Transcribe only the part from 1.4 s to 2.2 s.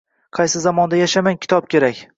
kitob kerak.